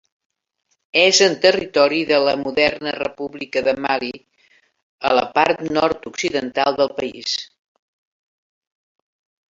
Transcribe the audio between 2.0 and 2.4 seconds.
de la